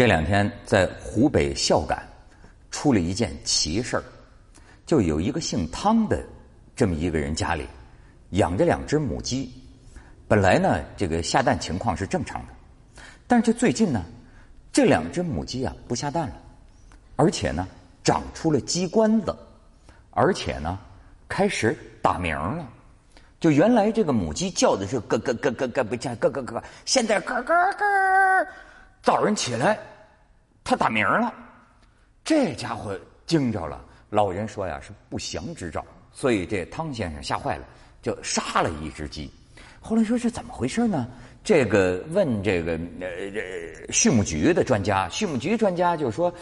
[0.00, 2.02] 这两天在湖北孝感
[2.70, 4.04] 出了一件奇事儿，
[4.86, 6.24] 就有一个姓汤的
[6.74, 7.66] 这么一个人家里
[8.30, 9.52] 养着两只母鸡，
[10.26, 14.02] 本来呢这个下蛋情况是正常的，但是就最近呢
[14.72, 16.34] 这两只母鸡啊不下蛋了，
[17.16, 17.68] 而且呢
[18.02, 19.36] 长出了鸡冠子，
[20.12, 20.78] 而且呢
[21.28, 22.66] 开始打鸣了。
[23.38, 28.46] 就原来这个母鸡叫的是咯咯咯咯咯不叫咯咯咯，现在咯咯咯。
[29.02, 29.78] 早上起来，
[30.62, 31.32] 他打鸣了，
[32.24, 33.84] 这家伙惊着了。
[34.10, 37.64] 老人说呀是不祥之兆，所以这汤先生吓坏了，
[38.02, 39.30] 就杀了一只鸡。
[39.80, 41.08] 后来说是怎么回事呢？
[41.42, 46.32] 这个问这个呃畜牧局的专家，畜牧局专家就说：“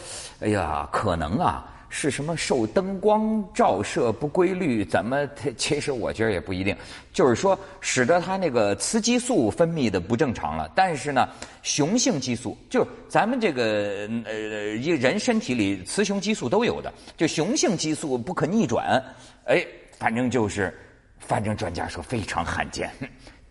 [0.41, 4.85] 哎呀，可能啊。”是什么受灯光照射不规律？
[4.85, 5.27] 怎么？
[5.57, 6.75] 其实我觉得也不一定。
[7.11, 10.71] 就是说，使得它那个雌激素分泌的不正常了。
[10.75, 11.27] 但是呢，
[11.63, 19.03] 雄性激素就咱们这个呃一人身体里雌雄激素都有的，就雄性激素不可逆转。
[19.45, 19.65] 哎，
[19.97, 20.71] 反正就是，
[21.17, 22.91] 反正专家说非常罕见，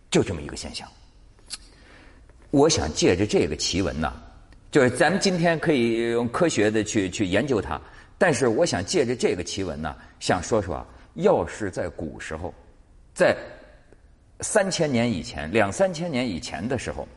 [0.09, 0.87] 就这么一个现象。
[2.51, 4.13] 我想借着这个奇闻呢，
[4.71, 7.79] 就是咱们今天可以用科学的去去研究它。
[8.19, 12.53] 但是我想借着这个奇闻呢，想说说，要是在古时候，
[13.13, 13.33] 在
[14.41, 17.07] 三千年以前、两三千年以前的时候，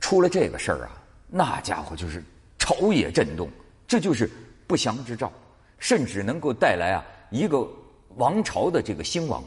[0.00, 2.20] 出了这个事儿啊，那家伙就是
[2.58, 3.48] 朝野震动，
[3.86, 4.28] 这就是
[4.66, 5.32] 不祥之兆，
[5.78, 7.64] 甚至能够带来啊一个
[8.16, 9.40] 王朝的这个兴亡。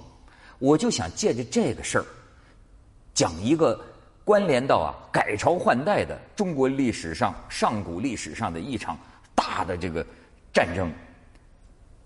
[0.58, 2.06] 我就想借着这个事儿，
[3.14, 3.78] 讲一个
[4.24, 8.98] 关联到啊改朝换代的中国历史上上古历史上的一场。
[9.54, 10.04] 大的这个
[10.52, 10.92] 战争，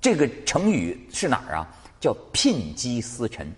[0.01, 1.67] 这个成语是哪儿啊？
[1.97, 3.49] 叫牝鸡司晨。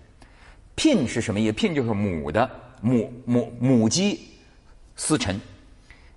[0.76, 1.52] 牝是什么意思？
[1.52, 2.48] 牝就是母的
[2.80, 4.28] 母母母鸡
[4.94, 5.40] 司晨。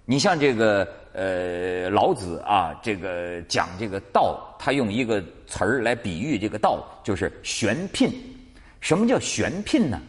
[0.05, 8.13] 你像这个呃老子啊，这个讲这个道，他用一个词儿来比喻这个道，就是玄牝。
[8.81, 9.99] 什么叫玄牝呢？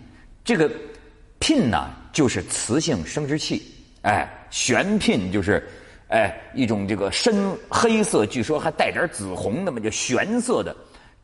[0.45, 0.71] 这个
[1.41, 3.63] 牝呢，就是雌性生殖器。
[4.03, 5.67] 哎，玄牝就是。
[6.15, 10.73] 哎，一种这个深黑色，据说还带点紫红的嘛，叫玄色的，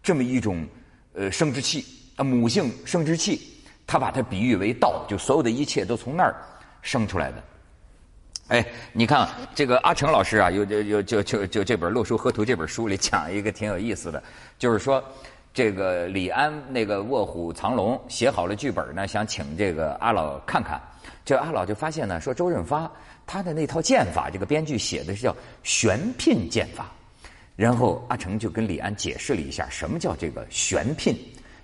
[0.03, 0.67] 这么一种
[1.15, 1.85] 呃生殖器
[2.17, 3.41] 啊，母性生殖器，
[3.87, 6.35] 他把它比喻为道，就所有的一切都从那儿
[6.83, 7.37] 生出来的。
[8.49, 14.21] 哎，你看这个阿成老师啊，有有有就就就这本《洛书河图》这本书里讲一个挺有意思的，
[14.59, 15.01] 就是说
[15.55, 20.81] 这个李安那个《卧虎藏龙》写好了剧本呢，想请这个阿老看看，
[21.25, 22.91] 这阿老就发现呢，说周润发。
[23.27, 26.91] 他的那套剑法，这个编剧写的是叫玄牝剑法，
[27.55, 31.15] 然后阿成就跟李安解释了一下什么叫这个玄牝。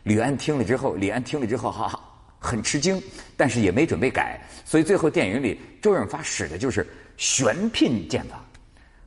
[0.05, 2.01] 李安听了之后，李安听了之后，哈哈，
[2.39, 3.03] 很吃惊，
[3.37, 6.87] 但是也没准备改，所以最后电影里周润发使的就是
[7.17, 8.41] 玄牝剑法。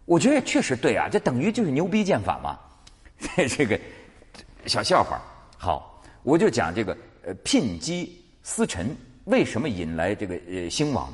[0.03, 2.59] 我觉得确实对啊，这等于就是牛逼剑法嘛。
[3.47, 3.79] 这个
[4.65, 5.21] 小笑话，
[5.57, 8.93] 好，我就讲这个呃牝鸡司晨
[9.29, 11.13] 为什么引来这个呃兴亡。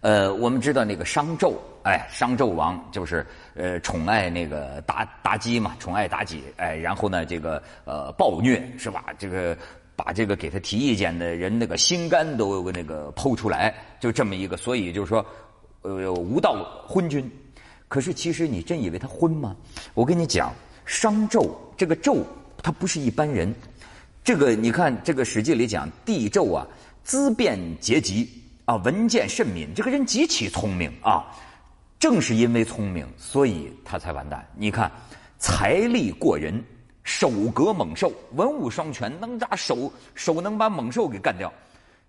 [0.00, 9.06] 呃，我们知道那个商纣，哎，商纣王就是呃宠爱那个妲妲己嘛，宠爱妲己，哎，然后呢，这个呃暴虐是吧？
[9.18, 9.56] 这个
[9.96, 15.24] 把这个给他提意见的人那个心肝都那个剖出来，就这么一个，所以就是说，
[15.80, 17.30] 呃，无道昏君。
[17.88, 19.56] 可是其实你真以为他昏吗？
[19.94, 20.52] 我跟你讲，
[20.84, 22.22] 商纣这个纣
[22.62, 23.54] 他不是一般人，
[24.24, 26.66] 这个你看这个史记里讲帝纣啊，
[27.04, 28.28] 资变结疾。
[28.66, 31.22] 啊，文见甚敏，这个人极其聪明啊！
[31.98, 34.42] 正是因为聪明，所以他才完蛋。
[34.56, 34.90] 你看，
[35.38, 36.64] 财力过人，
[37.02, 41.52] 手格猛兽，文武双全，能扎手手能把猛兽给干掉。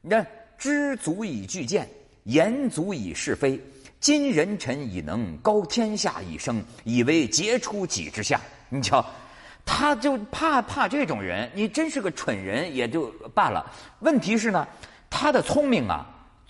[0.02, 0.26] 你看，
[0.58, 1.86] 知足以拒谏，
[2.24, 3.60] 言足以是非。
[4.00, 8.40] 今人臣以能高天下以生，以为杰出己之下。
[8.70, 9.06] 你瞧，
[9.66, 11.50] 他就怕怕这种人。
[11.54, 13.66] 你真是个蠢人也就罢了，
[14.00, 14.66] 问题是呢，
[15.10, 16.06] 他的聪明啊。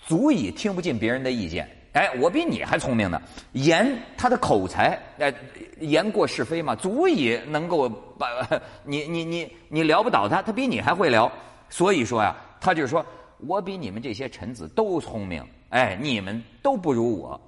[0.06, 3.20] 足以听不进别人的意见，哎，我比你还聪明呢。
[3.54, 5.34] 言他的口才，哎，
[5.80, 8.28] 言过是非嘛，足以能够把
[8.86, 11.28] 你你你你聊不倒他，他比你还会聊。
[11.68, 13.04] 所以说呀，他就说
[13.38, 17.40] 我比你们这些臣子都聪明，哎，你们都不如我。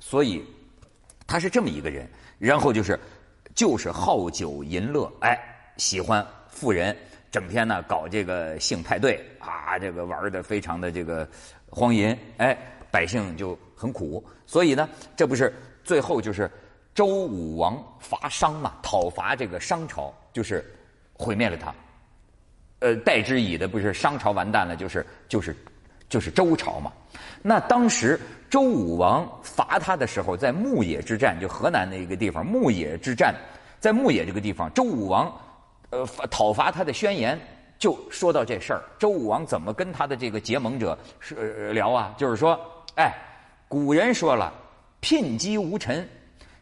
[0.00, 0.44] 所以
[1.28, 2.10] 他是这么一个人，
[2.40, 2.98] 然后就是
[3.54, 5.38] 就是好酒淫乐，哎，
[5.76, 6.96] 喜欢富人，
[7.30, 11.28] 整天呢搞这个性派对啊，这个玩的非常的这个。
[11.76, 12.56] 荒淫，哎，
[12.88, 15.52] 百姓就很苦，所以呢，这不是
[15.82, 16.48] 最后就是
[16.94, 20.64] 周武王伐商嘛，讨伐这个商朝，就是
[21.14, 21.74] 毁灭了他。
[22.78, 25.56] 呃，代之以的不是商朝完蛋了，就是就是
[26.14, 26.92] 就是周朝嘛。
[27.42, 33.34] 那当时周武王伐他的时候，在牧野之战，就河南那个地方，牧野之战，
[33.80, 35.36] 在牧野这个地方，周武王
[35.90, 37.36] 呃讨伐他的宣言
[37.80, 38.80] 就说到这事儿。
[38.96, 42.14] 周武王怎么跟他的这个结盟者是聊啊？
[42.16, 42.56] 就是说，
[42.94, 43.12] 哎，
[43.66, 44.52] 古人说了，
[45.00, 46.08] 聘鸡无晨，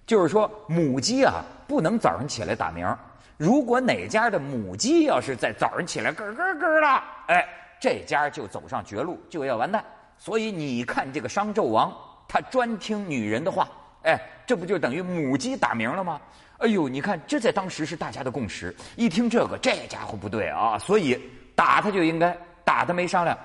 [0.06, 2.88] 就是说母鸡啊不能早上起来打鸣。
[3.36, 7.44] 如果哪家的母鸡要是在早上起来咯咯咯了，哎，
[7.82, 9.84] 这家就走上绝路，就要完蛋。
[10.16, 11.92] 所以你看这个商纣王，
[12.28, 13.68] 他专听女人的话，
[14.04, 16.20] 哎，这不就等于母鸡打鸣了吗？
[16.58, 18.72] 哎呦，你看这在当时是大家的共识。
[18.94, 21.20] 一听这个，这家伙不对啊，所以
[21.56, 23.36] 打他就应该打他没商量。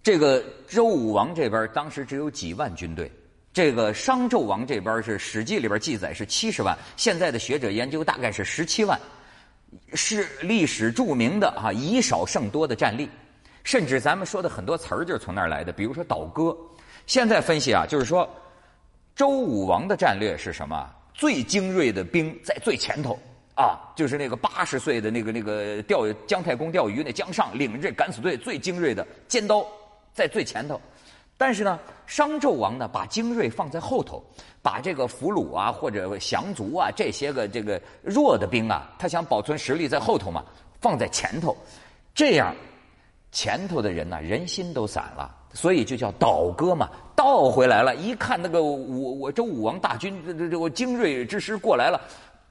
[0.00, 3.10] 这个周武王这边当时只有几万军队，
[3.52, 8.96] 这个商纣王这边是《史记》里边记载是七十万，现在的学者研究大概是十七万，
[9.94, 13.08] 是历史著名的啊以少胜多的战例。
[13.64, 16.56] 甚至咱们说的很多词儿就是从那儿来的，比如说倒戈。
[17.06, 18.28] 现在分析啊，就是说
[19.14, 20.90] 周武王的战略是什么？
[21.14, 23.16] 最精锐的兵在最前头
[23.54, 29.64] 啊，就是那个八十岁的那个那个钓姜太公钓鱼那姜尚领着这敢死队最精锐的尖刀
[30.12, 30.80] 在最前头。
[31.42, 34.22] 但是呢，商纣王呢把精锐放在后头，
[34.62, 40.44] 把这个俘虏啊或者降卒啊这些个这个弱的兵啊，他想保存实力在后头嘛，
[40.80, 41.56] 放在前头，
[42.14, 42.54] 这样。
[43.32, 47.96] 前头的人呢，人心都散了，所以就叫倒戈嘛，倒回来了。
[47.96, 52.00] 一看那个我我周武王大军，这这这我精锐之师过来了，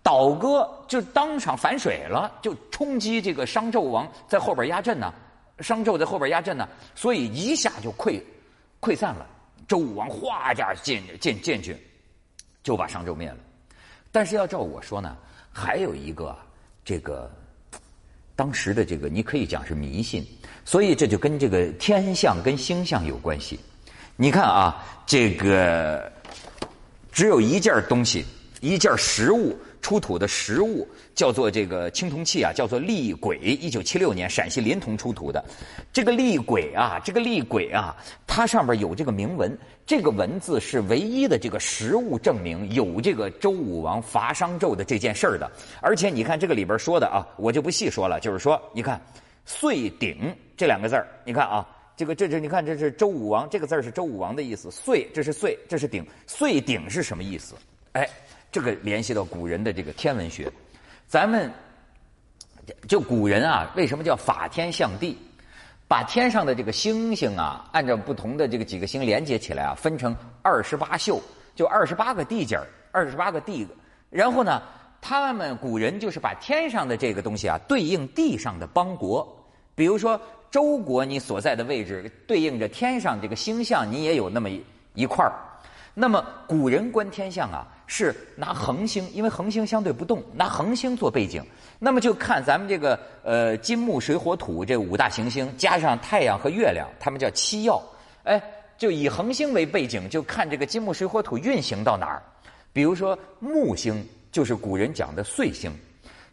[0.03, 5.13] 倒戈就当场反水了，就冲击这个商纣王在后边压阵呢，
[5.59, 8.19] 商纣在后边压阵呢，所以一下就溃
[8.81, 9.25] 溃散了。
[9.67, 11.77] 周武王哗家进进进去，
[12.61, 13.37] 就把商纣灭了。
[14.11, 15.15] 但是要照我说呢，
[15.49, 16.37] 还有一个
[16.83, 17.31] 这个。
[18.33, 20.25] 当时的这个你可以讲是迷信，
[20.65, 23.59] 所以这就跟这个天象跟星象有关系。
[24.15, 26.11] 你看啊，这个
[27.11, 28.25] 只有一件东西，
[28.61, 29.55] 一件实物。
[29.81, 33.37] 出土的实物叫做这个青铜器啊，叫做厉鬼。
[33.39, 35.43] 一九七六年陕西临潼出土的
[35.91, 37.95] 这个厉鬼啊，这个厉鬼啊，
[38.27, 45.51] 它上边有这个铭文，这个文字是唯一的这个实物证明有这个周武王伐商纣的这件事儿的。
[45.81, 49.01] 而且你看这个里边说的啊，我就不细说了，就是说你看
[49.45, 51.67] “岁鼎”这两个字儿，你看啊，
[51.97, 57.55] 这个这这你看这是周武王这个字儿是周武王的意思，“岁”这是“岁”，这是“鼎”，“岁鼎”是什么意思？
[57.93, 58.07] 哎。
[58.51, 60.51] 这个联系到古人的这个天文学，
[61.07, 61.49] 咱们
[62.87, 65.17] 就古人啊，为什么叫法天象地？
[65.87, 71.21] 把天上的这个星星啊，按照不同的这个几个星连接起来啊，分成二十八宿，
[71.53, 72.57] 就二十八个地界
[72.93, 73.67] 二十八个地。
[74.09, 74.61] 然后呢，
[75.01, 79.27] 他们古人就是把天上的这个东西啊，对应地上的邦国。
[79.75, 80.19] 比如说
[80.49, 84.49] 周国，你所在的位置对应着天上这个星象，你也有那么
[84.93, 85.33] 一块儿。
[85.93, 91.43] 那么古人观天象啊，是拿恒星，因为恒星相对不动，拿恒星做背景。
[91.79, 97.81] 那么就看咱们这个呃金木水火土这五大行星，加上太阳和月亮，他们叫七曜。
[98.23, 98.41] 哎，
[98.77, 102.23] 就以恒星为背景，就看这个金木水火土运行到哪儿。
[102.71, 105.69] 比如说木星就是古人讲的岁星，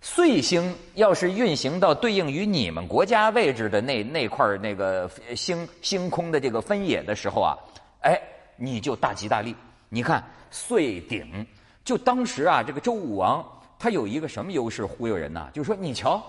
[0.00, 7.59] 岁星要是运行到对应于你们国家位置的那那块那个星星空的这个分野的时候啊，
[8.03, 8.17] 哎。
[8.59, 9.57] 你就大吉大利。
[9.88, 11.47] 你看岁鼎，
[11.83, 13.43] 就当时啊，这个周武王
[13.79, 15.49] 他有一个什么优势忽悠人呢？
[15.55, 16.23] 就是说，你瞧，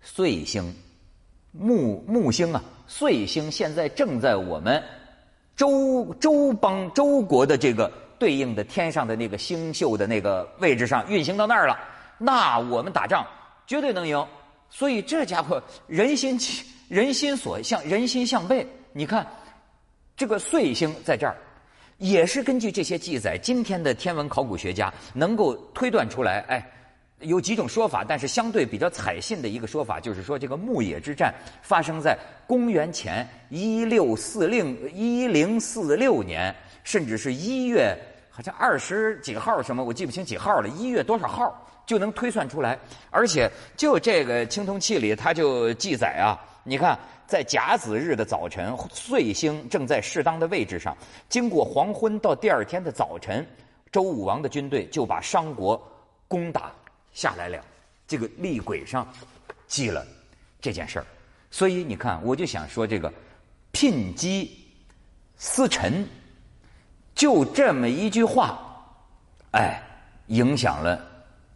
[0.00, 0.74] 岁星
[1.52, 4.82] 木木星啊，岁星现在正在我们
[5.54, 11.78] 周周邦周国的这个对应的天上的那个星宿的那个位置上运行到那儿了，
[12.16, 13.26] 那我们打仗
[13.66, 14.26] 绝对能赢。
[14.70, 16.38] 所以这家伙人心
[16.88, 18.66] 人心所向，人心向背。
[18.94, 19.26] 你看。
[20.20, 21.34] 这个岁星在这儿，
[21.96, 26.40] 也是根据这些记载，今天的天文考古学家能够推断出来。
[26.40, 26.70] 哎，
[27.20, 37.96] 有几种说法，但是相对比较采信的一个说法，就是说这个牧野之战发生在公元前一六四零一零四六年，甚至是一月
[38.28, 42.78] 好像二十几号什么，我记不清几号了，一月多少号就能推算出来。
[43.08, 46.98] 而且就这个青铜器里，它就记载啊，你看。
[47.30, 50.96] 在甲子日的早晨，岁星正在适当的位置上。
[51.28, 53.46] 经过黄昏到第二天的早晨，
[53.92, 55.80] 周武王的军队就把商国
[56.26, 56.72] 攻打
[57.12, 57.64] 下来了。
[58.04, 59.06] 这个厉鬼上
[59.68, 60.04] 记了
[60.60, 61.06] 这件事儿，
[61.52, 63.12] 所以你看，我就想说这个
[63.70, 64.50] 聘鸡
[65.36, 66.04] 司晨，
[67.14, 68.58] 就这么一句话，
[69.52, 69.80] 哎，
[70.26, 71.00] 影响了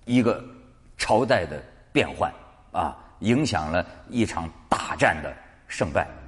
[0.05, 0.41] 一个
[0.97, 1.61] 朝代的
[1.93, 2.33] 变换
[2.71, 5.45] 啊，影响了一场大战的。
[5.75, 6.24] 胜败。